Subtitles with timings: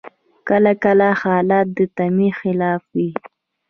[0.47, 3.11] کله کله حالات د تمي خلاف وي.